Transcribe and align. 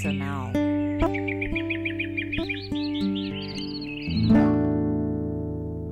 Devocional. 0.00 0.50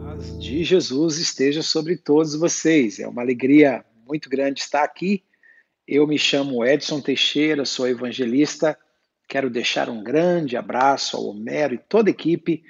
paz 0.01 0.39
de 0.39 0.65
Jesus 0.65 1.19
esteja 1.19 1.63
sobre 1.63 1.97
todos 1.97 2.35
vocês. 2.35 2.99
É 2.99 3.07
uma 3.07 3.21
alegria 3.21 3.85
muito 4.07 4.31
grande 4.31 4.61
estar 4.61 4.83
aqui. 4.83 5.23
Eu 5.87 6.07
me 6.07 6.19
chamo 6.19 6.65
Edson 6.65 7.03
Teixeira, 7.03 7.67
sou 7.67 7.87
evangelista. 7.87 8.79
Quero 9.29 9.51
deixar 9.51 9.91
um 9.91 10.03
grande 10.03 10.57
abraço 10.57 11.17
ao 11.17 11.27
Homero 11.27 11.75
e 11.75 11.79
toda 11.79 12.09
a 12.09 12.13
equipe, 12.13 12.63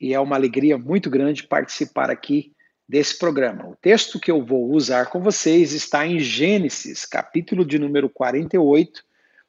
e 0.00 0.14
é 0.14 0.20
uma 0.20 0.36
alegria 0.36 0.78
muito 0.78 1.10
grande 1.10 1.42
participar 1.42 2.10
aqui 2.10 2.52
desse 2.88 3.18
programa. 3.18 3.68
O 3.68 3.76
texto 3.76 4.18
que 4.18 4.30
eu 4.30 4.42
vou 4.42 4.70
usar 4.70 5.10
com 5.10 5.20
vocês 5.20 5.72
está 5.72 6.06
em 6.06 6.18
Gênesis, 6.18 7.04
capítulo 7.04 7.62
de 7.62 7.78
número 7.78 8.08
48, 8.08 9.06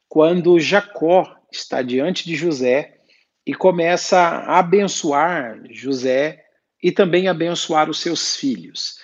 quando 0.10 0.60
Jacó 0.60 1.38
está 1.52 1.84
diante 1.84 2.26
de 2.26 2.36
José 2.36 2.98
e 3.46 3.54
começa 3.54 4.20
a 4.20 4.58
abençoar 4.58 5.62
José 5.70 6.44
e 6.82 6.92
também 6.92 7.28
abençoar 7.28 7.90
os 7.90 8.00
seus 8.00 8.36
filhos. 8.36 8.98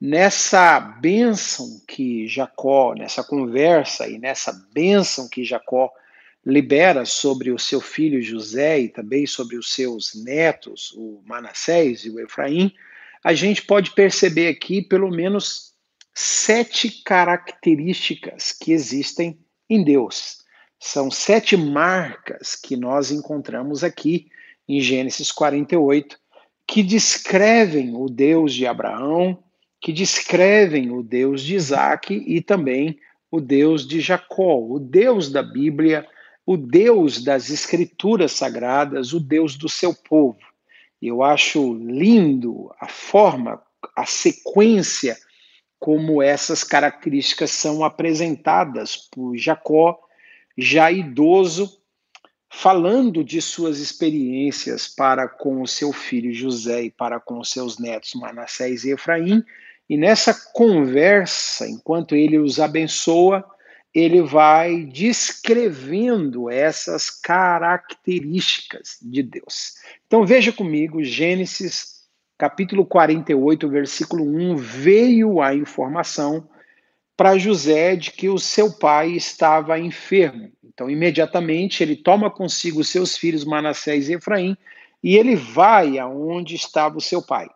Nessa 0.00 0.80
bênção 0.80 1.80
que 1.86 2.26
Jacó, 2.28 2.94
nessa 2.94 3.22
conversa 3.24 4.08
e 4.08 4.18
nessa 4.18 4.52
bênção 4.72 5.28
que 5.28 5.44
Jacó 5.44 5.90
libera 6.44 7.04
sobre 7.04 7.50
o 7.50 7.58
seu 7.58 7.80
filho 7.80 8.22
José 8.22 8.80
e 8.80 8.88
também 8.88 9.26
sobre 9.26 9.56
os 9.56 9.72
seus 9.72 10.14
netos, 10.24 10.92
o 10.96 11.22
Manassés 11.24 12.04
e 12.04 12.10
o 12.10 12.20
Efraim, 12.20 12.72
a 13.22 13.32
gente 13.32 13.62
pode 13.62 13.92
perceber 13.92 14.48
aqui 14.48 14.82
pelo 14.82 15.10
menos 15.10 15.72
sete 16.14 17.02
características 17.04 18.52
que 18.52 18.72
existem 18.72 19.38
em 19.70 19.84
Deus. 19.84 20.41
São 20.84 21.12
sete 21.12 21.56
marcas 21.56 22.56
que 22.56 22.76
nós 22.76 23.12
encontramos 23.12 23.84
aqui 23.84 24.26
em 24.68 24.80
Gênesis 24.80 25.30
48 25.30 26.18
que 26.66 26.82
descrevem 26.82 27.94
o 27.94 28.08
Deus 28.08 28.52
de 28.52 28.66
Abraão, 28.66 29.38
que 29.80 29.92
descrevem 29.92 30.90
o 30.90 31.00
Deus 31.00 31.40
de 31.44 31.54
Isaac 31.54 32.12
e 32.26 32.40
também 32.42 32.98
o 33.30 33.40
Deus 33.40 33.86
de 33.86 34.00
Jacó, 34.00 34.58
o 34.58 34.80
Deus 34.80 35.30
da 35.30 35.40
Bíblia, 35.40 36.04
o 36.44 36.56
Deus 36.56 37.22
das 37.22 37.48
Escrituras 37.48 38.32
Sagradas, 38.32 39.12
o 39.12 39.20
Deus 39.20 39.56
do 39.56 39.68
seu 39.68 39.94
povo. 39.94 40.40
Eu 41.00 41.22
acho 41.22 41.74
lindo 41.74 42.74
a 42.80 42.88
forma, 42.88 43.62
a 43.96 44.04
sequência 44.04 45.16
como 45.78 46.20
essas 46.20 46.64
características 46.64 47.52
são 47.52 47.84
apresentadas 47.84 48.96
por 48.96 49.36
Jacó, 49.36 50.01
já 50.56 50.90
idoso, 50.90 51.78
falando 52.50 53.24
de 53.24 53.40
suas 53.40 53.78
experiências 53.78 54.86
para 54.86 55.26
com 55.26 55.62
o 55.62 55.66
seu 55.66 55.92
filho 55.92 56.32
José 56.34 56.82
e 56.84 56.90
para 56.90 57.18
com 57.18 57.38
os 57.38 57.50
seus 57.50 57.78
netos 57.78 58.14
Manassés 58.14 58.84
e 58.84 58.90
Efraim. 58.90 59.42
E 59.88 59.96
nessa 59.96 60.34
conversa, 60.52 61.66
enquanto 61.66 62.14
ele 62.14 62.38
os 62.38 62.60
abençoa, 62.60 63.44
ele 63.94 64.22
vai 64.22 64.84
descrevendo 64.84 66.50
essas 66.50 67.10
características 67.10 68.98
de 69.02 69.22
Deus. 69.22 69.74
Então 70.06 70.24
veja 70.24 70.52
comigo, 70.52 71.02
Gênesis 71.02 72.02
capítulo 72.38 72.84
48, 72.84 73.68
versículo 73.68 74.24
1, 74.24 74.56
veio 74.56 75.40
a 75.40 75.54
informação 75.54 76.48
para 77.22 77.38
José 77.38 77.94
de 77.94 78.10
que 78.10 78.28
o 78.28 78.36
seu 78.36 78.76
pai 78.76 79.12
estava 79.12 79.78
enfermo. 79.78 80.50
Então, 80.64 80.90
imediatamente, 80.90 81.80
ele 81.80 81.94
toma 81.94 82.28
consigo 82.28 82.82
seus 82.82 83.16
filhos 83.16 83.44
Manassés 83.44 84.08
e 84.08 84.14
Efraim 84.14 84.56
e 85.00 85.16
ele 85.16 85.36
vai 85.36 86.00
aonde 86.00 86.56
estava 86.56 86.98
o 86.98 87.00
seu 87.00 87.22
pai. 87.22 87.48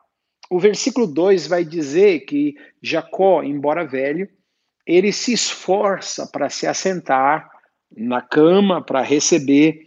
O 0.49 0.61
versículo 0.61 1.05
2 1.05 1.49
vai 1.49 1.65
dizer 1.65 2.21
que 2.21 2.55
Jacó, 2.81 3.43
embora 3.43 3.85
velho, 3.85 4.29
ele 4.87 5.11
se 5.11 5.33
esforça 5.33 6.29
para 6.29 6.49
se 6.49 6.69
assentar 6.69 7.51
na 7.91 8.23
cama 8.23 8.81
para 8.81 9.03
receber 9.03 9.81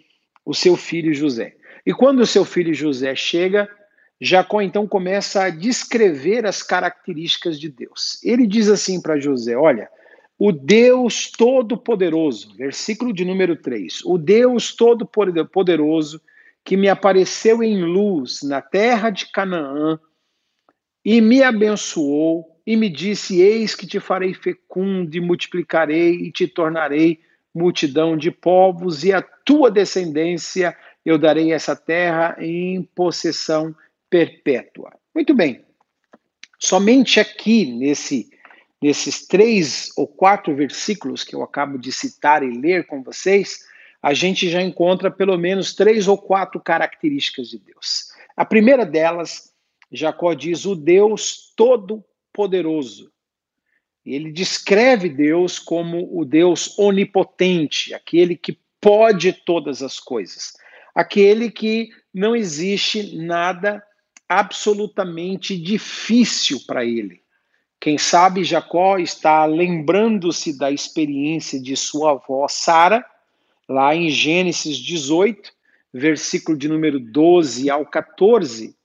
o 0.46 0.54
seu 0.54 0.76
filho 0.76 1.14
José. 1.14 1.56
E 1.86 1.94
quando 1.94 2.20
o 2.20 2.28
seu 2.28 2.44
filho 2.44 2.74
José 2.74 3.16
chega, 3.16 3.70
Jacó 4.22 4.62
então 4.62 4.86
começa 4.86 5.44
a 5.44 5.50
descrever 5.50 6.46
as 6.46 6.62
características 6.62 7.60
de 7.60 7.70
Deus. 7.70 8.20
Ele 8.24 8.46
diz 8.46 8.68
assim 8.68 9.02
para 9.02 9.20
José: 9.20 9.56
Olha, 9.56 9.90
o 10.38 10.52
Deus 10.52 11.32
Todo-Poderoso, 11.32 12.56
versículo 12.56 13.14
de 13.14 13.24
número 13.24 13.56
3. 13.56 14.04
O 14.06 14.18
Deus 14.18 14.76
Todo-Poderoso 14.76 16.22
que 16.64 16.76
me 16.76 16.90
apareceu 16.90 17.64
em 17.64 17.82
luz 17.82 18.44
na 18.44 18.62
terra 18.62 19.10
de 19.10 19.32
Canaã 19.32 20.00
e 21.04 21.22
me 21.22 21.42
abençoou 21.42 22.62
e 22.66 22.76
me 22.76 22.90
disse: 22.90 23.42
Eis 23.42 23.74
que 23.74 23.88
te 23.88 24.00
farei 24.00 24.34
fecundo 24.34 25.16
e 25.16 25.22
multiplicarei 25.22 26.16
e 26.16 26.32
te 26.32 26.48
tornarei 26.48 27.20
multidão 27.54 28.16
de 28.16 28.30
povos 28.30 29.04
e 29.04 29.12
a 29.12 29.22
tua 29.22 29.72
descendência 29.72 30.76
eu 31.06 31.18
darei 31.18 31.52
essa 31.52 31.76
terra 31.76 32.36
em 32.40 32.84
possessão 32.84 33.76
perpétua. 34.10 34.94
Muito 35.14 35.34
bem. 35.34 35.64
Somente 36.60 37.20
aqui 37.20 37.66
nesse 37.66 38.30
nesses 38.82 39.28
três 39.28 39.92
ou 39.98 40.08
quatro 40.08 40.56
versículos 40.56 41.24
que 41.24 41.36
eu 41.36 41.44
acabo 41.44 41.78
de 41.78 41.92
citar 41.92 42.44
e 42.44 42.58
ler 42.58 42.86
com 42.88 43.04
vocês, 43.04 43.60
a 44.02 44.14
gente 44.14 44.50
já 44.50 44.62
encontra 44.62 45.12
pelo 45.12 45.38
menos 45.38 45.76
três 45.76 46.08
ou 46.08 46.18
quatro 46.18 46.60
características 46.62 47.50
de 47.50 47.60
Deus. 47.60 48.08
A 48.38 48.46
primeira 48.46 48.86
delas, 48.86 49.54
Jacó 49.92 50.34
diz 50.34 50.66
o 50.66 50.76
Deus 50.76 51.54
Todo-Poderoso. 51.56 53.12
Ele 54.06 54.32
descreve 54.32 55.10
Deus 55.10 55.60
como 55.60 56.08
o 56.18 56.24
Deus 56.24 56.80
onipotente, 56.80 57.94
aquele 57.94 58.38
que 58.38 58.58
pode 58.80 59.34
todas 59.34 59.84
as 59.84 60.00
coisas, 60.00 60.54
aquele 60.96 61.52
que 61.52 61.90
não 62.14 62.34
existe 62.34 63.18
nada 63.18 63.84
absolutamente 64.30 65.58
difícil 65.58 66.62
para 66.68 66.86
ele. 66.86 67.22
Quem 67.80 67.98
sabe 67.98 68.44
Jacó 68.44 68.98
está 68.98 69.46
lembrando-se 69.46 70.58
da 70.58 70.70
experiência 70.70 71.60
de 71.60 71.76
sua 71.76 72.12
avó 72.12 72.48
Sara, 72.48 73.06
lá 73.68 73.96
em 73.96 74.10
Gênesis 74.10 74.78
18, 74.78 75.52
versículo 75.94 76.58
de 76.58 76.68
número 76.68 77.00
12 77.00 77.70
ao 77.70 77.86
14, 77.86 78.76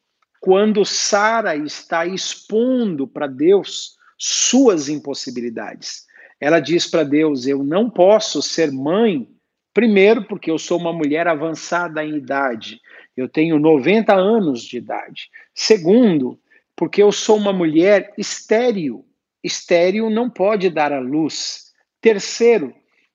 quando 0.41 0.85
Sara 0.85 1.57
está 1.57 2.07
expondo 2.07 3.07
para 3.07 3.27
Deus 3.27 3.97
suas 4.17 4.89
impossibilidades. 4.89 6.07
Ela 6.41 6.61
diz 6.61 6.87
para 6.87 7.03
Deus: 7.03 7.47
Eu 7.47 7.65
não 7.65 7.91
posso 7.91 8.43
ser 8.43 8.71
mãe, 8.71 9.29
primeiro, 9.73 10.25
porque 10.25 10.51
eu 10.51 10.59
sou 10.59 10.79
uma 10.79 10.93
mulher 10.93 11.27
avançada 11.27 12.05
em 12.05 12.17
idade, 12.17 12.81
eu 13.17 13.29
tenho 13.29 13.59
90 13.59 14.15
anos 14.15 14.63
de 14.63 14.79
idade. 14.79 15.31
Segundo, 15.55 16.39
porque 16.77 17.03
eu 17.03 17.13
sou 17.13 17.37
uma 17.37 17.53
mulher 17.53 18.13
estéril. 18.19 19.05
Estéril 19.43 20.11
não 20.11 20.29
pode 20.29 20.71
dar 20.71 20.93
à 20.93 20.99
luz. 20.99 21.73
Terceiro, 22.01 22.75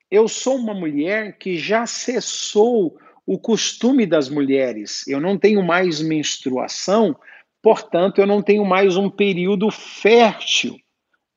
eu 0.09 0.27
sou 0.27 0.55
uma 0.55 0.73
mulher 0.73 1.37
que 1.37 1.57
já 1.57 1.85
cessou 1.85 2.97
o 3.25 3.37
costume 3.37 4.05
das 4.05 4.29
mulheres. 4.29 5.07
Eu 5.07 5.19
não 5.19 5.37
tenho 5.37 5.61
mais 5.61 6.01
menstruação, 6.01 7.16
portanto, 7.61 8.19
eu 8.19 8.25
não 8.25 8.41
tenho 8.41 8.66
mais 8.66 8.97
um 8.97 9.09
período 9.09 9.69
fértil 9.69 10.75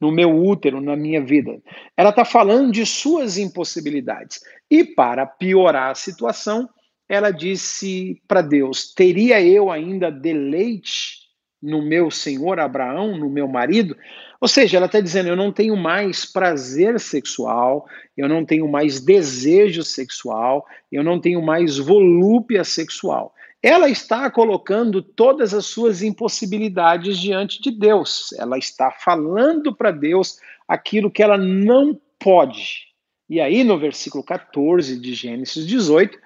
no 0.00 0.10
meu 0.10 0.34
útero, 0.34 0.80
na 0.80 0.96
minha 0.96 1.22
vida. 1.22 1.60
Ela 1.96 2.10
está 2.10 2.24
falando 2.24 2.72
de 2.72 2.84
suas 2.86 3.38
impossibilidades. 3.38 4.40
E 4.70 4.82
para 4.82 5.26
piorar 5.26 5.90
a 5.90 5.94
situação, 5.94 6.68
ela 7.12 7.30
disse 7.30 8.22
para 8.26 8.40
Deus: 8.40 8.94
Teria 8.94 9.38
eu 9.42 9.70
ainda 9.70 10.10
deleite 10.10 11.20
no 11.62 11.82
meu 11.82 12.10
senhor 12.10 12.58
Abraão, 12.58 13.18
no 13.18 13.28
meu 13.28 13.46
marido. 13.46 13.94
Ou 14.40 14.48
seja, 14.48 14.78
ela 14.78 14.86
está 14.86 14.98
dizendo: 14.98 15.28
eu 15.28 15.36
não 15.36 15.52
tenho 15.52 15.76
mais 15.76 16.24
prazer 16.24 16.98
sexual, 16.98 17.86
eu 18.16 18.30
não 18.30 18.46
tenho 18.46 18.66
mais 18.66 18.98
desejo 18.98 19.82
sexual, 19.82 20.64
eu 20.90 21.04
não 21.04 21.20
tenho 21.20 21.42
mais 21.42 21.76
volúpia 21.76 22.64
sexual. 22.64 23.34
Ela 23.62 23.90
está 23.90 24.30
colocando 24.30 25.02
todas 25.02 25.52
as 25.52 25.66
suas 25.66 26.02
impossibilidades 26.02 27.18
diante 27.18 27.60
de 27.60 27.70
Deus. 27.70 28.32
Ela 28.38 28.56
está 28.56 28.90
falando 28.90 29.76
para 29.76 29.90
Deus 29.90 30.38
aquilo 30.66 31.10
que 31.10 31.22
ela 31.22 31.36
não 31.36 32.00
pode. 32.18 32.86
E 33.28 33.38
aí, 33.38 33.62
no 33.62 33.78
versículo 33.78 34.24
14 34.24 34.98
de 34.98 35.12
Gênesis 35.12 35.66
18, 35.66 36.18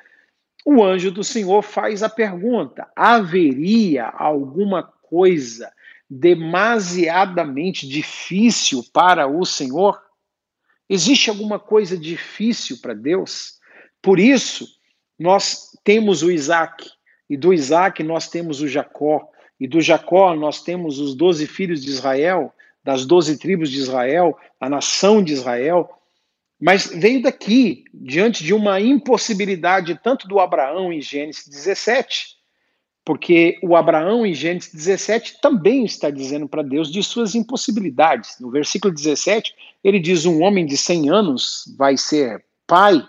o 0.68 0.82
anjo 0.82 1.12
do 1.12 1.22
Senhor 1.22 1.62
faz 1.62 2.02
a 2.02 2.08
pergunta: 2.08 2.88
haveria 2.96 4.06
alguma 4.06 4.82
coisa 4.82 5.72
demasiadamente 6.10 7.88
difícil 7.88 8.84
para 8.92 9.28
o 9.28 9.46
Senhor? 9.46 10.02
Existe 10.88 11.30
alguma 11.30 11.60
coisa 11.60 11.96
difícil 11.96 12.78
para 12.82 12.94
Deus? 12.94 13.60
Por 14.02 14.18
isso, 14.18 14.66
nós 15.16 15.70
temos 15.84 16.24
o 16.24 16.30
Isaac, 16.32 16.90
e 17.30 17.36
do 17.36 17.54
Isaac 17.54 18.02
nós 18.02 18.28
temos 18.28 18.60
o 18.60 18.66
Jacó, 18.66 19.30
e 19.58 19.68
do 19.68 19.80
Jacó 19.80 20.34
nós 20.34 20.62
temos 20.62 20.98
os 20.98 21.14
doze 21.14 21.46
filhos 21.46 21.80
de 21.82 21.90
Israel, 21.90 22.52
das 22.82 23.06
doze 23.06 23.38
tribos 23.38 23.70
de 23.70 23.78
Israel, 23.78 24.36
a 24.60 24.68
nação 24.68 25.22
de 25.22 25.32
Israel, 25.32 25.90
mas 26.60 26.86
veio 26.86 27.22
daqui, 27.22 27.84
diante 27.92 28.42
de 28.42 28.54
uma 28.54 28.80
impossibilidade 28.80 29.98
tanto 30.02 30.26
do 30.26 30.40
Abraão 30.40 30.92
em 30.92 31.00
Gênesis 31.00 31.46
17, 31.46 32.36
porque 33.04 33.58
o 33.62 33.76
Abraão 33.76 34.26
em 34.26 34.34
Gênesis 34.34 34.72
17 34.72 35.40
também 35.40 35.84
está 35.84 36.10
dizendo 36.10 36.48
para 36.48 36.62
Deus 36.62 36.90
de 36.90 37.02
suas 37.02 37.34
impossibilidades. 37.34 38.36
No 38.40 38.50
versículo 38.50 38.92
17, 38.92 39.54
ele 39.84 40.00
diz: 40.00 40.24
Um 40.24 40.42
homem 40.42 40.66
de 40.66 40.76
100 40.76 41.10
anos 41.10 41.74
vai 41.78 41.96
ser 41.96 42.44
pai, 42.66 43.06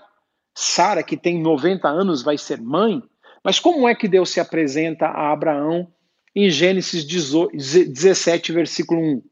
Sara, 0.53 1.01
que 1.01 1.17
tem 1.17 1.41
90 1.41 1.87
anos, 1.87 2.21
vai 2.21 2.37
ser 2.37 2.61
mãe. 2.61 3.01
Mas 3.43 3.59
como 3.59 3.87
é 3.87 3.95
que 3.95 4.07
Deus 4.07 4.29
se 4.29 4.39
apresenta 4.39 5.07
a 5.07 5.31
Abraão 5.31 5.87
em 6.35 6.49
Gênesis 6.49 7.03
17, 7.03 8.51
versículo 8.51 9.01
1? 9.01 9.23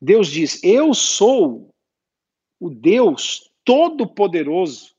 Deus 0.00 0.28
diz: 0.28 0.62
Eu 0.62 0.94
sou 0.94 1.74
o 2.60 2.70
Deus 2.70 3.50
Todo-Poderoso, 3.64 4.92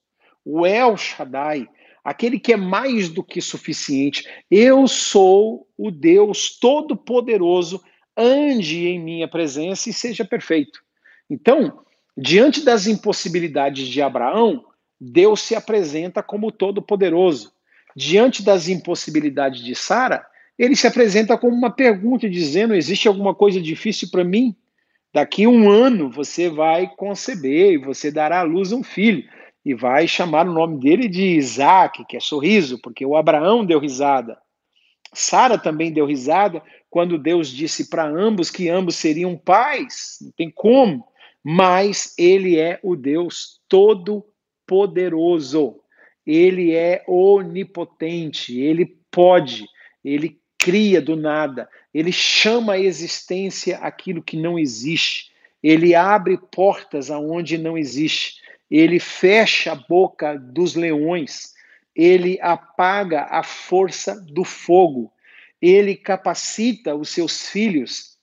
o 0.46 0.66
El 0.66 0.96
Shaddai, 0.96 1.68
aquele 2.04 2.40
que 2.40 2.54
é 2.54 2.58
mais 2.58 3.10
do 3.10 3.24
que 3.24 3.42
suficiente. 3.42 4.24
Eu 4.50 4.88
sou 4.88 5.68
o 5.78 5.92
Deus 5.92 6.58
Todo-Poderoso, 6.60 7.82
ande 8.16 8.88
em 8.88 9.00
minha 9.00 9.28
presença 9.28 9.90
e 9.90 9.94
seja 9.94 10.26
perfeito. 10.26 10.80
Então, 11.30 11.82
diante 12.18 12.62
das 12.64 12.88
impossibilidades 12.88 13.88
de 13.88 14.02
Abraão, 14.02 14.66
Deus 15.00 15.42
se 15.42 15.56
apresenta 15.56 16.22
como 16.22 16.52
Todo-Poderoso. 16.52 17.52
Diante 17.96 18.44
das 18.44 18.68
impossibilidades 18.68 19.64
de 19.64 19.76
Sara, 19.76 20.26
ele 20.58 20.76
se 20.76 20.86
apresenta 20.86 21.38
como 21.38 21.56
uma 21.56 21.72
pergunta, 21.72 22.30
dizendo: 22.30 22.76
existe 22.76 23.08
alguma 23.08 23.34
coisa 23.34 23.62
difícil 23.62 24.10
para 24.12 24.24
mim? 24.24 24.56
Daqui 25.14 25.48
um 25.48 25.70
ano 25.70 26.10
você 26.10 26.50
vai 26.50 26.88
conceber 26.96 27.74
e 27.74 27.78
você 27.78 28.12
dará 28.12 28.42
à 28.42 28.44
luz 28.44 28.72
um 28.72 28.84
filho 28.84 29.24
e 29.66 29.74
vai 29.74 30.08
chamar 30.08 30.48
o 30.48 30.54
nome 30.54 30.80
dele 30.80 31.08
de 31.08 31.36
Isaac, 31.36 32.06
que 32.06 32.16
é 32.16 32.20
sorriso, 32.20 32.80
porque 32.82 33.06
o 33.06 33.16
Abraão 33.16 33.66
deu 33.66 33.80
risada. 33.80 34.38
Sara 35.14 35.58
também 35.58 35.92
deu 35.92 36.06
risada 36.06 36.62
quando 36.90 37.18
Deus 37.18 37.50
disse 37.50 37.90
para 37.90 38.08
ambos 38.08 38.52
que 38.52 38.70
ambos 38.70 38.96
seriam 38.96 39.36
pais. 39.36 40.18
Não 40.22 40.32
tem 40.32 40.52
como. 40.52 41.04
Mas 41.44 42.14
ele 42.18 42.58
é 42.58 42.80
o 42.84 42.96
Deus 42.96 43.60
todo-poderoso. 43.68 45.80
Ele 46.26 46.76
é 46.76 47.04
onipotente, 47.08 48.60
ele 48.60 48.98
pode, 49.10 49.66
ele 50.04 50.40
cria 50.70 51.02
do 51.02 51.16
nada, 51.16 51.68
ele 51.92 52.12
chama 52.12 52.74
à 52.74 52.80
existência 52.80 53.80
aquilo 53.80 54.22
que 54.22 54.38
não 54.38 54.60
existe, 54.60 55.32
ele 55.64 55.96
abre 55.96 56.38
portas 56.38 57.10
aonde 57.10 57.58
não 57.58 57.76
existe, 57.76 58.36
ele 58.70 59.00
fecha 59.00 59.72
a 59.72 59.76
boca 59.76 60.38
dos 60.38 60.76
leões, 60.76 61.56
ele 61.96 62.38
apaga 62.40 63.24
a 63.32 63.42
força 63.42 64.16
do 64.32 64.44
fogo, 64.44 65.12
ele 65.60 65.96
capacita 65.96 66.96
os 66.96 67.10
seus 67.10 67.50
filhos 67.50 68.16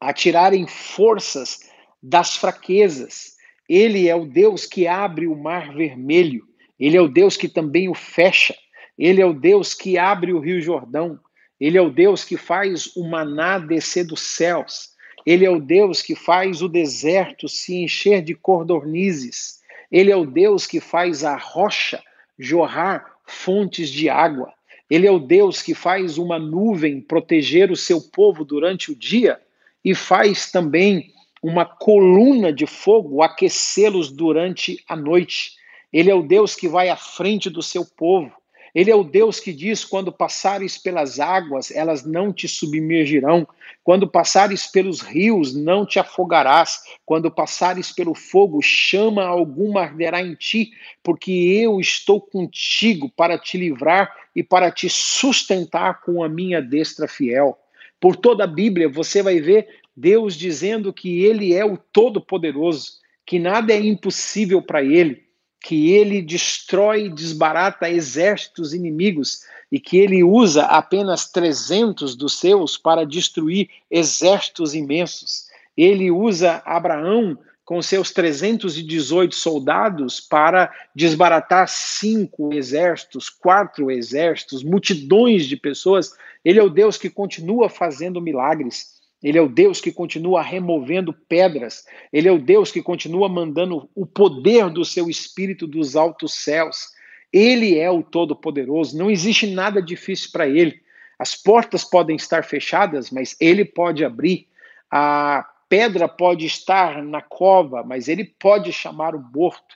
a 0.00 0.12
tirarem 0.12 0.68
forças 0.68 1.68
das 2.00 2.36
fraquezas. 2.36 3.34
Ele 3.68 4.08
é 4.08 4.14
o 4.14 4.24
Deus 4.24 4.66
que 4.66 4.86
abre 4.86 5.26
o 5.26 5.34
mar 5.34 5.74
vermelho, 5.74 6.46
ele 6.78 6.96
é 6.96 7.00
o 7.00 7.08
Deus 7.08 7.36
que 7.36 7.48
também 7.48 7.88
o 7.88 7.94
fecha, 7.94 8.54
ele 8.96 9.20
é 9.20 9.26
o 9.26 9.34
Deus 9.34 9.74
que 9.74 9.98
abre 9.98 10.32
o 10.32 10.38
Rio 10.38 10.62
Jordão, 10.62 11.18
ele 11.60 11.78
é 11.78 11.82
o 11.82 11.90
Deus 11.90 12.24
que 12.24 12.36
faz 12.36 12.94
o 12.96 13.08
maná 13.08 13.58
descer 13.58 14.04
dos 14.04 14.20
céus. 14.20 14.90
Ele 15.24 15.44
é 15.44 15.50
o 15.50 15.58
Deus 15.58 16.02
que 16.02 16.14
faz 16.14 16.62
o 16.62 16.68
deserto 16.68 17.48
se 17.48 17.76
encher 17.76 18.22
de 18.22 18.34
cordornizes. 18.34 19.60
Ele 19.90 20.10
é 20.10 20.16
o 20.16 20.26
Deus 20.26 20.66
que 20.66 20.80
faz 20.80 21.24
a 21.24 21.36
rocha 21.36 22.02
jorrar 22.38 23.16
fontes 23.24 23.90
de 23.90 24.08
água. 24.08 24.52
Ele 24.88 25.06
é 25.06 25.10
o 25.10 25.18
Deus 25.18 25.62
que 25.62 25.74
faz 25.74 26.18
uma 26.18 26.38
nuvem 26.38 27.00
proteger 27.00 27.72
o 27.72 27.76
seu 27.76 28.00
povo 28.00 28.44
durante 28.44 28.92
o 28.92 28.94
dia 28.94 29.40
e 29.84 29.94
faz 29.94 30.50
também 30.50 31.12
uma 31.42 31.64
coluna 31.64 32.52
de 32.52 32.66
fogo 32.66 33.22
aquecê-los 33.22 34.10
durante 34.10 34.82
a 34.88 34.94
noite. 34.94 35.52
Ele 35.92 36.10
é 36.10 36.14
o 36.14 36.22
Deus 36.22 36.54
que 36.54 36.68
vai 36.68 36.88
à 36.88 36.96
frente 36.96 37.48
do 37.48 37.62
seu 37.62 37.84
povo. 37.84 38.32
Ele 38.76 38.90
é 38.90 38.94
o 38.94 39.02
Deus 39.02 39.40
que 39.40 39.54
diz: 39.54 39.86
quando 39.86 40.12
passares 40.12 40.76
pelas 40.76 41.18
águas, 41.18 41.70
elas 41.70 42.04
não 42.04 42.30
te 42.30 42.46
submergirão. 42.46 43.48
Quando 43.82 44.06
passares 44.06 44.66
pelos 44.66 45.00
rios, 45.00 45.56
não 45.56 45.86
te 45.86 45.98
afogarás. 45.98 46.82
Quando 47.06 47.30
passares 47.30 47.90
pelo 47.90 48.14
fogo, 48.14 48.60
chama 48.60 49.24
alguma 49.24 49.80
arderá 49.80 50.20
em 50.20 50.34
ti, 50.34 50.72
porque 51.02 51.32
eu 51.32 51.80
estou 51.80 52.20
contigo 52.20 53.10
para 53.16 53.38
te 53.38 53.56
livrar 53.56 54.14
e 54.36 54.42
para 54.42 54.70
te 54.70 54.90
sustentar 54.90 56.02
com 56.02 56.22
a 56.22 56.28
minha 56.28 56.60
destra 56.60 57.08
fiel. 57.08 57.58
Por 57.98 58.14
toda 58.14 58.44
a 58.44 58.46
Bíblia, 58.46 58.90
você 58.90 59.22
vai 59.22 59.40
ver 59.40 59.66
Deus 59.96 60.36
dizendo 60.36 60.92
que 60.92 61.24
Ele 61.24 61.54
é 61.54 61.64
o 61.64 61.78
Todo-Poderoso, 61.78 62.98
que 63.24 63.38
nada 63.38 63.72
é 63.72 63.80
impossível 63.80 64.60
para 64.60 64.84
Ele 64.84 65.25
que 65.66 65.92
ele 65.92 66.22
destrói 66.22 67.06
e 67.06 67.10
desbarata 67.10 67.90
exércitos 67.90 68.72
inimigos 68.72 69.40
e 69.70 69.80
que 69.80 69.98
ele 69.98 70.22
usa 70.22 70.62
apenas 70.62 71.28
300 71.28 72.14
dos 72.14 72.38
seus 72.38 72.78
para 72.78 73.04
destruir 73.04 73.68
exércitos 73.90 74.76
imensos. 74.76 75.48
Ele 75.76 76.08
usa 76.08 76.62
Abraão 76.64 77.36
com 77.64 77.82
seus 77.82 78.12
318 78.12 79.34
soldados 79.34 80.20
para 80.20 80.72
desbaratar 80.94 81.66
cinco 81.68 82.54
exércitos, 82.54 83.28
quatro 83.28 83.90
exércitos, 83.90 84.62
multidões 84.62 85.46
de 85.46 85.56
pessoas. 85.56 86.12
Ele 86.44 86.60
é 86.60 86.62
o 86.62 86.70
Deus 86.70 86.96
que 86.96 87.10
continua 87.10 87.68
fazendo 87.68 88.20
milagres. 88.20 88.95
Ele 89.26 89.38
é 89.38 89.42
o 89.42 89.48
Deus 89.48 89.80
que 89.80 89.90
continua 89.90 90.40
removendo 90.40 91.12
pedras. 91.12 91.84
Ele 92.12 92.28
é 92.28 92.30
o 92.30 92.38
Deus 92.38 92.70
que 92.70 92.80
continua 92.80 93.28
mandando 93.28 93.90
o 93.92 94.06
poder 94.06 94.70
do 94.70 94.84
seu 94.84 95.10
espírito 95.10 95.66
dos 95.66 95.96
altos 95.96 96.44
céus. 96.44 96.92
Ele 97.32 97.76
é 97.76 97.90
o 97.90 98.04
Todo-Poderoso. 98.04 98.96
Não 98.96 99.10
existe 99.10 99.48
nada 99.48 99.82
difícil 99.82 100.30
para 100.30 100.46
ele. 100.48 100.80
As 101.18 101.34
portas 101.34 101.82
podem 101.82 102.14
estar 102.14 102.44
fechadas, 102.44 103.10
mas 103.10 103.34
ele 103.40 103.64
pode 103.64 104.04
abrir. 104.04 104.46
A 104.88 105.44
pedra 105.68 106.06
pode 106.06 106.46
estar 106.46 107.02
na 107.02 107.20
cova, 107.20 107.82
mas 107.82 108.06
ele 108.06 108.32
pode 108.38 108.72
chamar 108.72 109.16
o 109.16 109.20
morto. 109.34 109.74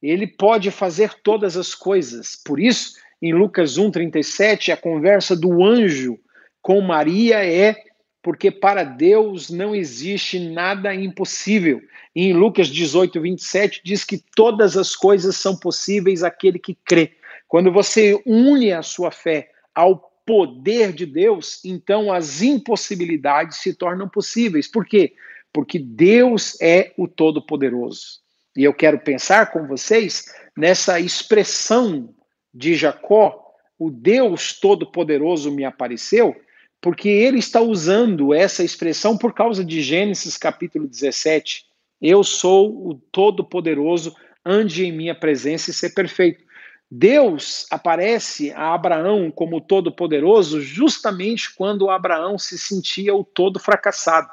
Ele 0.00 0.28
pode 0.28 0.70
fazer 0.70 1.12
todas 1.24 1.56
as 1.56 1.74
coisas. 1.74 2.36
Por 2.36 2.60
isso, 2.60 2.92
em 3.20 3.34
Lucas 3.34 3.76
1:37, 3.76 4.70
a 4.70 4.76
conversa 4.76 5.34
do 5.34 5.64
anjo 5.64 6.20
com 6.62 6.80
Maria 6.80 7.44
é 7.44 7.90
porque 8.22 8.50
para 8.50 8.84
Deus 8.84 9.50
não 9.50 9.74
existe 9.74 10.38
nada 10.38 10.94
impossível. 10.94 11.82
E 12.14 12.26
em 12.26 12.32
Lucas 12.32 12.68
18, 12.68 13.20
27, 13.20 13.80
diz 13.84 14.04
que 14.04 14.18
todas 14.36 14.76
as 14.76 14.94
coisas 14.94 15.36
são 15.36 15.56
possíveis 15.56 16.22
àquele 16.22 16.58
que 16.58 16.74
crê. 16.74 17.16
Quando 17.48 17.72
você 17.72 18.22
une 18.24 18.72
a 18.72 18.82
sua 18.82 19.10
fé 19.10 19.50
ao 19.74 20.12
poder 20.24 20.92
de 20.92 21.04
Deus, 21.04 21.60
então 21.64 22.12
as 22.12 22.42
impossibilidades 22.42 23.58
se 23.58 23.74
tornam 23.74 24.08
possíveis. 24.08 24.68
Por 24.68 24.86
quê? 24.86 25.14
Porque 25.52 25.78
Deus 25.78 26.56
é 26.62 26.92
o 26.96 27.08
Todo-Poderoso. 27.08 28.20
E 28.56 28.62
eu 28.62 28.72
quero 28.72 29.00
pensar 29.00 29.50
com 29.50 29.66
vocês 29.66 30.26
nessa 30.56 31.00
expressão 31.00 32.14
de 32.54 32.76
Jacó: 32.76 33.52
o 33.78 33.90
Deus 33.90 34.58
Todo-Poderoso 34.60 35.50
me 35.50 35.64
apareceu 35.64 36.36
porque 36.82 37.08
ele 37.08 37.38
está 37.38 37.60
usando 37.60 38.34
essa 38.34 38.64
expressão 38.64 39.16
por 39.16 39.32
causa 39.32 39.64
de 39.64 39.80
Gênesis 39.80 40.36
capítulo 40.36 40.88
17. 40.88 41.64
Eu 42.00 42.24
sou 42.24 42.88
o 42.88 42.94
Todo-Poderoso, 43.12 44.16
ande 44.44 44.84
em 44.84 44.90
minha 44.90 45.14
presença 45.14 45.70
e 45.70 45.72
ser 45.72 45.90
perfeito. 45.94 46.44
Deus 46.90 47.66
aparece 47.70 48.50
a 48.50 48.74
Abraão 48.74 49.30
como 49.30 49.60
Todo-Poderoso 49.60 50.60
justamente 50.60 51.54
quando 51.54 51.88
Abraão 51.88 52.36
se 52.36 52.58
sentia 52.58 53.14
o 53.14 53.22
todo 53.22 53.60
fracassado. 53.60 54.28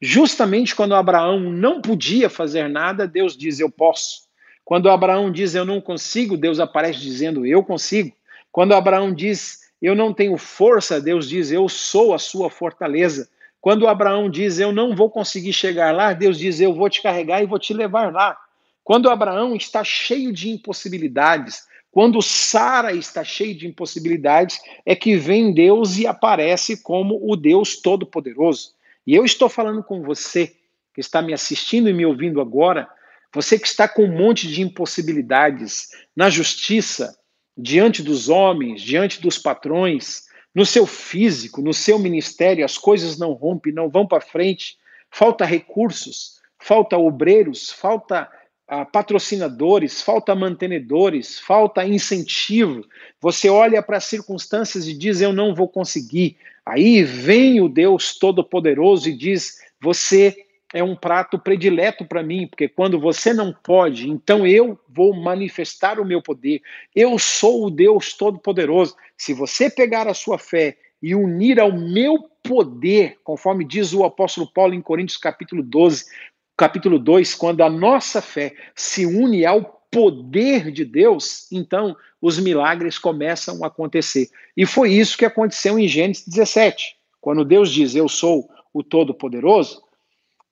Justamente 0.00 0.74
quando 0.74 0.94
Abraão 0.94 1.38
não 1.38 1.82
podia 1.82 2.30
fazer 2.30 2.68
nada, 2.68 3.06
Deus 3.06 3.36
diz: 3.36 3.60
Eu 3.60 3.70
posso. 3.70 4.22
Quando 4.64 4.90
Abraão 4.90 5.30
diz 5.30 5.54
eu 5.54 5.64
não 5.64 5.80
consigo, 5.80 6.36
Deus 6.36 6.58
aparece 6.58 6.98
dizendo 7.00 7.46
eu 7.46 7.62
consigo. 7.62 8.16
Quando 8.50 8.74
Abraão 8.74 9.12
diz 9.12 9.65
eu 9.86 9.94
não 9.94 10.12
tenho 10.12 10.36
força, 10.36 11.00
Deus 11.00 11.28
diz, 11.28 11.52
eu 11.52 11.68
sou 11.68 12.12
a 12.12 12.18
sua 12.18 12.50
fortaleza. 12.50 13.28
Quando 13.60 13.86
Abraão 13.86 14.28
diz, 14.28 14.58
eu 14.58 14.72
não 14.72 14.96
vou 14.96 15.08
conseguir 15.08 15.52
chegar 15.52 15.94
lá, 15.94 16.12
Deus 16.12 16.38
diz, 16.38 16.60
eu 16.60 16.74
vou 16.74 16.90
te 16.90 17.00
carregar 17.00 17.40
e 17.40 17.46
vou 17.46 17.58
te 17.58 17.72
levar 17.72 18.12
lá. 18.12 18.36
Quando 18.82 19.08
Abraão 19.08 19.54
está 19.54 19.84
cheio 19.84 20.32
de 20.32 20.50
impossibilidades, 20.50 21.64
Quando 21.96 22.20
Sara 22.20 22.92
está 22.92 23.24
cheia 23.24 23.54
de 23.54 23.66
impossibilidades, 23.66 24.60
é 24.84 24.94
que 24.94 25.16
vem 25.16 25.50
Deus 25.50 25.96
e 25.96 26.06
aparece 26.06 26.82
como 26.82 27.18
o 27.22 27.34
Deus 27.34 27.80
Todo-Poderoso. 27.80 28.72
E 29.06 29.14
eu 29.14 29.24
estou 29.24 29.48
falando 29.48 29.82
com 29.82 30.02
você 30.02 30.54
que 30.94 31.00
está 31.00 31.22
me 31.22 31.32
assistindo 31.32 31.88
e 31.88 31.94
me 31.94 32.04
ouvindo 32.04 32.38
agora, 32.38 32.86
você 33.32 33.58
que 33.58 33.66
está 33.66 33.88
com 33.88 34.04
um 34.04 34.14
monte 34.14 34.46
de 34.46 34.60
impossibilidades 34.60 35.88
na 36.14 36.28
justiça, 36.28 37.18
diante 37.56 38.02
dos 38.02 38.28
homens, 38.28 38.82
diante 38.82 39.20
dos 39.20 39.38
patrões, 39.38 40.24
no 40.54 40.64
seu 40.64 40.86
físico, 40.86 41.60
no 41.60 41.74
seu 41.74 41.98
ministério, 41.98 42.64
as 42.64 42.78
coisas 42.78 43.18
não 43.18 43.32
rompem, 43.32 43.72
não 43.72 43.88
vão 43.88 44.06
para 44.06 44.20
frente, 44.20 44.76
falta 45.10 45.44
recursos, 45.44 46.40
falta 46.58 46.96
obreiros, 46.96 47.70
falta 47.70 48.28
ah, 48.68 48.84
patrocinadores, 48.84 50.02
falta 50.02 50.34
mantenedores, 50.34 51.38
falta 51.38 51.86
incentivo. 51.86 52.84
Você 53.20 53.48
olha 53.48 53.82
para 53.82 53.98
as 53.98 54.04
circunstâncias 54.04 54.88
e 54.88 54.94
diz: 54.94 55.20
Eu 55.20 55.32
não 55.32 55.54
vou 55.54 55.68
conseguir. 55.68 56.36
Aí 56.64 57.04
vem 57.04 57.60
o 57.60 57.68
Deus 57.68 58.18
Todo-Poderoso 58.18 59.08
e 59.08 59.16
diz: 59.16 59.60
Você 59.80 60.45
é 60.74 60.82
um 60.82 60.96
prato 60.96 61.38
predileto 61.38 62.04
para 62.04 62.22
mim, 62.22 62.46
porque 62.46 62.68
quando 62.68 62.98
você 62.98 63.32
não 63.32 63.52
pode, 63.52 64.10
então 64.10 64.46
eu 64.46 64.78
vou 64.88 65.14
manifestar 65.14 66.00
o 66.00 66.04
meu 66.04 66.20
poder. 66.20 66.60
Eu 66.94 67.18
sou 67.18 67.66
o 67.66 67.70
Deus 67.70 68.12
Todo-Poderoso. 68.14 68.96
Se 69.16 69.32
você 69.32 69.70
pegar 69.70 70.08
a 70.08 70.14
sua 70.14 70.38
fé 70.38 70.76
e 71.00 71.14
unir 71.14 71.60
ao 71.60 71.72
meu 71.72 72.18
poder, 72.42 73.18
conforme 73.22 73.64
diz 73.64 73.92
o 73.92 74.04
apóstolo 74.04 74.50
Paulo 74.52 74.74
em 74.74 74.82
Coríntios 74.82 75.18
capítulo 75.18 75.62
12, 75.62 76.06
capítulo 76.56 76.98
2, 76.98 77.34
quando 77.34 77.62
a 77.62 77.70
nossa 77.70 78.20
fé 78.20 78.54
se 78.74 79.06
une 79.06 79.44
ao 79.44 79.76
poder 79.90 80.70
de 80.72 80.84
Deus, 80.84 81.50
então 81.52 81.96
os 82.20 82.38
milagres 82.38 82.98
começam 82.98 83.62
a 83.62 83.68
acontecer. 83.68 84.28
E 84.56 84.66
foi 84.66 84.92
isso 84.92 85.16
que 85.16 85.24
aconteceu 85.24 85.78
em 85.78 85.86
Gênesis 85.86 86.26
17. 86.26 86.96
Quando 87.20 87.44
Deus 87.44 87.70
diz: 87.72 87.94
Eu 87.94 88.08
sou 88.08 88.48
o 88.72 88.82
Todo-Poderoso, 88.82 89.85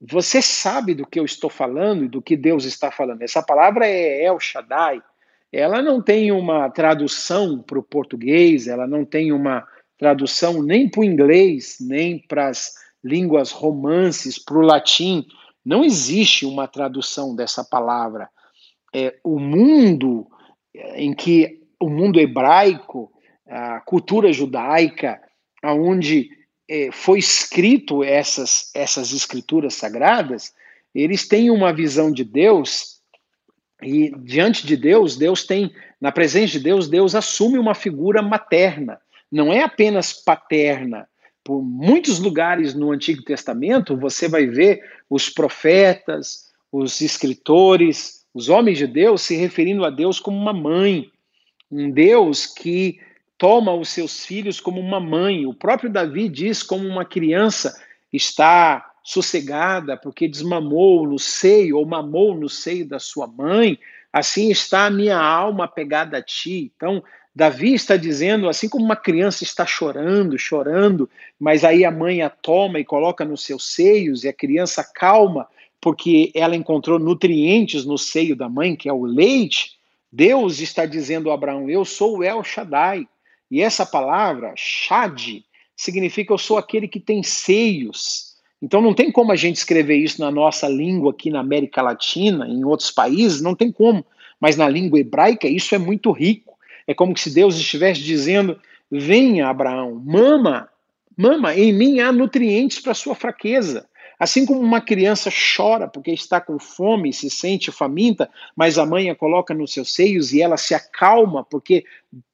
você 0.06 0.42
sabe 0.42 0.94
do 0.94 1.06
que 1.06 1.18
eu 1.18 1.24
estou 1.24 1.48
falando 1.48 2.04
e 2.04 2.08
do 2.08 2.20
que 2.20 2.36
Deus 2.36 2.64
está 2.64 2.90
falando. 2.90 3.22
Essa 3.22 3.42
palavra 3.42 3.86
é 3.86 4.24
El 4.24 4.38
Shaddai. 4.38 5.02
Ela 5.50 5.80
não 5.80 6.02
tem 6.02 6.30
uma 6.30 6.68
tradução 6.68 7.62
para 7.62 7.78
o 7.78 7.82
português, 7.82 8.66
ela 8.66 8.86
não 8.86 9.04
tem 9.04 9.32
uma 9.32 9.66
tradução 9.96 10.62
nem 10.62 10.88
para 10.88 11.00
o 11.00 11.04
inglês, 11.04 11.76
nem 11.80 12.18
para 12.18 12.48
as 12.48 12.74
línguas 13.02 13.50
romances, 13.50 14.38
para 14.38 14.58
o 14.58 14.62
latim. 14.62 15.24
Não 15.64 15.84
existe 15.84 16.44
uma 16.44 16.68
tradução 16.68 17.34
dessa 17.34 17.64
palavra. 17.64 18.28
É, 18.94 19.16
o 19.24 19.38
mundo 19.38 20.26
é, 20.74 21.02
em 21.02 21.14
que 21.14 21.62
o 21.80 21.88
mundo 21.88 22.20
hebraico, 22.20 23.10
a 23.46 23.80
cultura 23.80 24.32
judaica, 24.32 25.20
aonde 25.62 26.28
foi 26.92 27.18
escrito 27.18 28.02
essas 28.02 28.70
essas 28.74 29.12
escrituras 29.12 29.74
sagradas, 29.74 30.52
eles 30.94 31.28
têm 31.28 31.50
uma 31.50 31.72
visão 31.72 32.10
de 32.10 32.24
Deus 32.24 33.00
e 33.82 34.10
diante 34.18 34.66
de 34.66 34.76
Deus, 34.76 35.16
Deus 35.16 35.44
tem 35.44 35.70
na 36.00 36.10
presença 36.12 36.52
de 36.52 36.60
Deus, 36.60 36.88
Deus 36.88 37.14
assume 37.14 37.58
uma 37.58 37.74
figura 37.74 38.22
materna, 38.22 38.98
não 39.30 39.52
é 39.52 39.62
apenas 39.62 40.12
paterna, 40.12 41.06
por 41.44 41.62
muitos 41.62 42.18
lugares 42.18 42.74
no 42.74 42.90
Antigo 42.90 43.22
Testamento, 43.22 43.96
você 43.96 44.26
vai 44.28 44.46
ver 44.46 44.82
os 45.10 45.28
profetas, 45.28 46.50
os 46.72 47.02
escritores, 47.02 48.24
os 48.32 48.48
homens 48.48 48.78
de 48.78 48.86
Deus 48.86 49.20
se 49.22 49.36
referindo 49.36 49.84
a 49.84 49.90
Deus 49.90 50.18
como 50.18 50.38
uma 50.38 50.54
mãe, 50.54 51.10
um 51.70 51.90
Deus 51.90 52.46
que 52.46 52.98
toma 53.38 53.72
os 53.74 53.88
seus 53.88 54.24
filhos 54.24 54.60
como 54.60 54.80
uma 54.80 55.00
mãe. 55.00 55.46
O 55.46 55.54
próprio 55.54 55.90
Davi 55.90 56.28
diz 56.28 56.62
como 56.62 56.86
uma 56.86 57.04
criança 57.04 57.78
está 58.12 58.92
sossegada 59.02 59.96
porque 59.96 60.26
desmamou 60.26 61.06
no 61.06 61.18
seio 61.18 61.76
ou 61.76 61.84
mamou 61.84 62.34
no 62.34 62.48
seio 62.48 62.86
da 62.86 62.98
sua 62.98 63.26
mãe, 63.26 63.78
assim 64.12 64.50
está 64.50 64.86
a 64.86 64.90
minha 64.90 65.18
alma 65.18 65.68
pegada 65.68 66.18
a 66.18 66.22
ti. 66.22 66.72
Então, 66.74 67.02
Davi 67.34 67.74
está 67.74 67.96
dizendo, 67.96 68.48
assim 68.48 68.68
como 68.68 68.84
uma 68.84 68.96
criança 68.96 69.42
está 69.42 69.66
chorando, 69.66 70.38
chorando, 70.38 71.10
mas 71.38 71.64
aí 71.64 71.84
a 71.84 71.90
mãe 71.90 72.22
a 72.22 72.30
toma 72.30 72.78
e 72.78 72.84
coloca 72.84 73.24
nos 73.24 73.44
seus 73.44 73.74
seios 73.74 74.24
e 74.24 74.28
a 74.28 74.32
criança 74.32 74.84
calma 74.94 75.46
porque 75.80 76.30
ela 76.34 76.56
encontrou 76.56 76.98
nutrientes 76.98 77.84
no 77.84 77.98
seio 77.98 78.34
da 78.34 78.48
mãe, 78.48 78.74
que 78.74 78.88
é 78.88 78.92
o 78.92 79.04
leite. 79.04 79.72
Deus 80.10 80.60
está 80.60 80.86
dizendo 80.86 81.30
a 81.30 81.34
Abraão: 81.34 81.68
Eu 81.68 81.84
sou 81.84 82.18
o 82.18 82.24
El 82.24 82.42
Shaddai. 82.42 83.06
E 83.50 83.60
essa 83.60 83.84
palavra, 83.84 84.52
Shad, 84.56 85.42
significa 85.76 86.32
eu 86.32 86.38
sou 86.38 86.56
aquele 86.56 86.88
que 86.88 87.00
tem 87.00 87.22
seios. 87.22 88.34
Então 88.62 88.80
não 88.80 88.94
tem 88.94 89.12
como 89.12 89.32
a 89.32 89.36
gente 89.36 89.56
escrever 89.56 89.96
isso 89.96 90.20
na 90.20 90.30
nossa 90.30 90.68
língua 90.68 91.10
aqui 91.10 91.30
na 91.30 91.40
América 91.40 91.82
Latina, 91.82 92.48
em 92.48 92.64
outros 92.64 92.90
países, 92.90 93.40
não 93.40 93.54
tem 93.54 93.70
como. 93.70 94.04
Mas 94.40 94.56
na 94.56 94.68
língua 94.68 94.98
hebraica 94.98 95.46
isso 95.46 95.74
é 95.74 95.78
muito 95.78 96.10
rico. 96.10 96.54
É 96.86 96.94
como 96.94 97.16
se 97.16 97.32
Deus 97.32 97.56
estivesse 97.56 98.00
dizendo: 98.00 98.58
venha, 98.90 99.48
Abraão, 99.48 100.00
mama, 100.04 100.68
mama, 101.16 101.54
em 101.54 101.72
mim 101.72 102.00
há 102.00 102.12
nutrientes 102.12 102.80
para 102.80 102.94
sua 102.94 103.14
fraqueza. 103.14 103.86
Assim 104.24 104.46
como 104.46 104.58
uma 104.58 104.80
criança 104.80 105.30
chora 105.30 105.86
porque 105.86 106.10
está 106.10 106.40
com 106.40 106.58
fome 106.58 107.10
e 107.10 107.12
se 107.12 107.28
sente 107.28 107.70
faminta, 107.70 108.30
mas 108.56 108.78
a 108.78 108.86
mãe 108.86 109.10
a 109.10 109.14
coloca 109.14 109.52
nos 109.52 109.74
seus 109.74 109.94
seios 109.94 110.32
e 110.32 110.40
ela 110.40 110.56
se 110.56 110.74
acalma 110.74 111.44
porque 111.44 111.84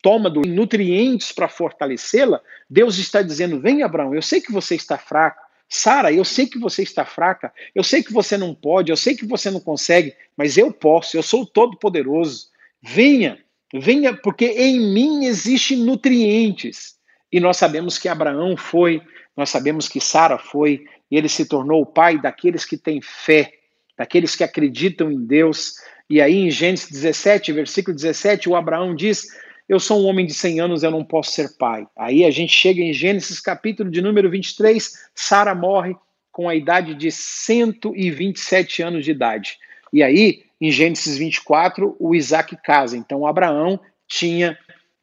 toma 0.00 0.30
nutrientes 0.30 1.32
para 1.32 1.48
fortalecê-la, 1.48 2.40
Deus 2.68 2.96
está 2.98 3.22
dizendo: 3.22 3.58
Vem, 3.58 3.82
Abraão, 3.82 4.14
eu 4.14 4.22
sei 4.22 4.40
que 4.40 4.52
você 4.52 4.76
está 4.76 4.96
fraco. 4.96 5.42
Sara, 5.68 6.12
eu 6.12 6.24
sei 6.24 6.46
que 6.46 6.60
você 6.60 6.84
está 6.84 7.04
fraca, 7.04 7.52
eu 7.74 7.82
sei 7.82 8.04
que 8.04 8.12
você 8.12 8.36
não 8.36 8.54
pode, 8.54 8.92
eu 8.92 8.96
sei 8.96 9.16
que 9.16 9.26
você 9.26 9.50
não 9.50 9.58
consegue, 9.58 10.14
mas 10.36 10.56
eu 10.56 10.72
posso, 10.72 11.16
eu 11.16 11.24
sou 11.24 11.44
todo-poderoso. 11.44 12.50
Venha, 12.80 13.36
Venha, 13.74 14.16
porque 14.16 14.46
em 14.46 14.80
mim 14.80 15.24
existem 15.24 15.78
nutrientes. 15.78 16.96
E 17.32 17.40
nós 17.40 17.56
sabemos 17.56 17.98
que 17.98 18.08
Abraão 18.08 18.56
foi, 18.56 19.02
nós 19.36 19.50
sabemos 19.50 19.88
que 19.88 20.00
Sara 20.00 20.38
foi, 20.38 20.84
e 21.10 21.16
ele 21.16 21.28
se 21.28 21.46
tornou 21.46 21.82
o 21.82 21.86
pai 21.86 22.20
daqueles 22.20 22.64
que 22.64 22.76
têm 22.76 23.00
fé, 23.02 23.52
daqueles 23.96 24.36
que 24.36 24.44
acreditam 24.44 25.10
em 25.10 25.24
Deus. 25.24 25.74
E 26.08 26.20
aí 26.20 26.36
em 26.36 26.50
Gênesis 26.50 26.90
17, 26.90 27.52
versículo 27.52 27.94
17, 27.94 28.48
o 28.48 28.56
Abraão 28.56 28.94
diz: 28.94 29.26
Eu 29.68 29.80
sou 29.80 30.02
um 30.02 30.06
homem 30.06 30.26
de 30.26 30.34
100 30.34 30.60
anos, 30.60 30.82
eu 30.82 30.90
não 30.90 31.04
posso 31.04 31.32
ser 31.32 31.56
pai. 31.56 31.86
Aí 31.96 32.24
a 32.24 32.30
gente 32.30 32.52
chega 32.52 32.80
em 32.80 32.92
Gênesis 32.92 33.40
capítulo 33.40 33.90
de 33.90 34.00
número 34.00 34.30
23, 34.30 34.92
Sara 35.14 35.54
morre 35.54 35.94
com 36.30 36.48
a 36.48 36.54
idade 36.54 36.94
de 36.94 37.10
127 37.10 38.82
anos 38.82 39.04
de 39.04 39.10
idade. 39.10 39.58
E 39.92 40.02
aí 40.02 40.44
em 40.60 40.70
Gênesis 40.70 41.16
24, 41.16 41.96
o 41.98 42.14
Isaac 42.14 42.56
casa. 42.62 42.96
Então, 42.96 43.26
Abraão 43.26 43.80
tinha, 44.06 44.56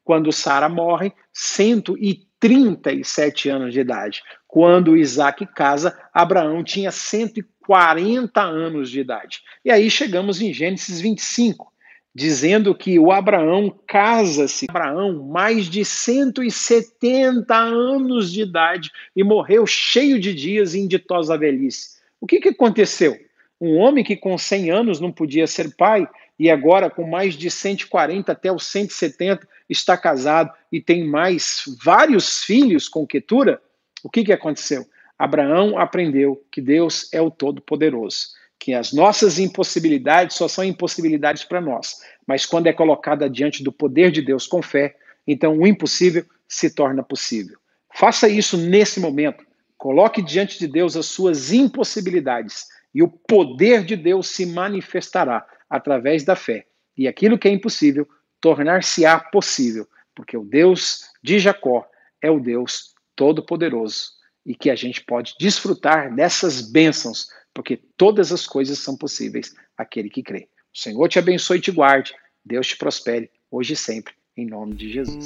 quando 0.03 0.31
Sara 0.31 0.69
morre, 0.69 1.11
137 1.33 3.49
anos 3.49 3.73
de 3.73 3.79
idade. 3.79 4.21
Quando 4.47 4.95
Isaac 4.95 5.45
casa, 5.47 5.97
Abraão 6.13 6.63
tinha 6.63 6.91
140 6.91 8.41
anos 8.41 8.89
de 8.89 9.01
idade. 9.01 9.41
E 9.63 9.69
aí 9.69 9.91
chegamos 9.91 10.41
em 10.41 10.53
Gênesis 10.53 11.01
25, 11.01 11.71
dizendo 12.15 12.73
que 12.73 12.97
o 12.97 13.11
Abraão 13.11 13.77
casa-se, 13.85 14.65
Abraão, 14.69 15.27
mais 15.27 15.65
de 15.69 15.83
170 15.83 17.53
anos 17.53 18.31
de 18.31 18.41
idade, 18.41 18.89
e 19.15 19.23
morreu 19.23 19.67
cheio 19.67 20.19
de 20.19 20.33
dias 20.33 20.73
em 20.73 20.87
ditosa 20.87 21.37
velhice. 21.37 21.97
O 22.19 22.25
que, 22.25 22.39
que 22.39 22.49
aconteceu? 22.49 23.17
Um 23.59 23.77
homem 23.77 24.03
que 24.03 24.15
com 24.15 24.37
100 24.37 24.71
anos 24.71 24.99
não 24.99 25.11
podia 25.11 25.47
ser 25.47 25.75
pai 25.75 26.07
e 26.39 26.49
agora 26.49 26.89
com 26.89 27.07
mais 27.07 27.35
de 27.35 27.49
140 27.49 28.31
até 28.31 28.51
os 28.51 28.65
170 28.67 29.47
está 29.67 29.97
casado 29.97 30.51
e 30.71 30.79
tem 30.79 31.03
mais 31.03 31.63
vários 31.83 32.43
filhos 32.43 32.87
com 32.87 33.07
Quetura, 33.07 33.61
o 34.03 34.09
que, 34.09 34.23
que 34.23 34.33
aconteceu? 34.33 34.85
Abraão 35.17 35.77
aprendeu 35.77 36.43
que 36.51 36.61
Deus 36.61 37.09
é 37.11 37.19
o 37.19 37.31
Todo-Poderoso, 37.31 38.27
que 38.59 38.73
as 38.73 38.93
nossas 38.93 39.39
impossibilidades 39.39 40.35
só 40.35 40.47
são 40.47 40.63
impossibilidades 40.63 41.43
para 41.43 41.61
nós, 41.61 42.01
mas 42.25 42.45
quando 42.45 42.67
é 42.67 42.73
colocada 42.73 43.29
diante 43.29 43.63
do 43.63 43.71
poder 43.71 44.11
de 44.11 44.21
Deus 44.21 44.45
com 44.45 44.61
fé, 44.61 44.95
então 45.25 45.57
o 45.57 45.67
impossível 45.67 46.25
se 46.47 46.73
torna 46.73 47.03
possível. 47.03 47.57
Faça 47.93 48.29
isso 48.29 48.57
nesse 48.57 48.99
momento. 48.99 49.45
Coloque 49.77 50.21
diante 50.21 50.59
de 50.59 50.67
Deus 50.67 50.95
as 50.95 51.05
suas 51.05 51.51
impossibilidades 51.51 52.65
e 52.93 53.03
o 53.03 53.07
poder 53.07 53.83
de 53.83 53.95
Deus 53.95 54.27
se 54.27 54.45
manifestará 54.45 55.45
através 55.69 56.23
da 56.23 56.35
fé. 56.35 56.65
E 56.97 57.07
aquilo 57.07 57.37
que 57.37 57.47
é 57.47 57.51
impossível 57.51 58.07
tornar-se-á 58.39 59.19
possível, 59.19 59.87
porque 60.15 60.37
o 60.37 60.43
Deus 60.43 61.05
de 61.23 61.39
Jacó 61.39 61.87
é 62.21 62.29
o 62.31 62.39
Deus 62.39 62.95
Todo-Poderoso 63.17 64.11
e 64.45 64.55
que 64.55 64.69
a 64.69 64.75
gente 64.75 65.03
pode 65.03 65.35
desfrutar 65.37 66.15
dessas 66.15 66.61
bênçãos, 66.61 67.27
porque 67.53 67.75
todas 67.97 68.31
as 68.31 68.47
coisas 68.47 68.79
são 68.79 68.95
possíveis 68.95 69.53
àquele 69.77 70.09
que 70.09 70.23
crê. 70.23 70.47
O 70.73 70.79
Senhor 70.79 71.09
te 71.09 71.19
abençoe 71.19 71.57
e 71.57 71.61
te 71.61 71.71
guarde. 71.71 72.13
Deus 72.45 72.67
te 72.67 72.77
prospere 72.77 73.29
hoje 73.51 73.73
e 73.73 73.75
sempre, 73.75 74.13
em 74.37 74.45
nome 74.45 74.75
de 74.75 74.93
Jesus. 74.93 75.25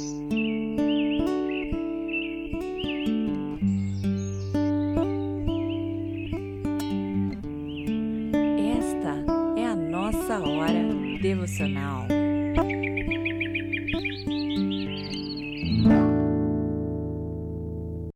Esta 8.78 9.60
é 9.60 9.66
a 9.66 9.76
nossa 9.76 10.40
hora 10.40 11.20
devocional. 11.20 12.21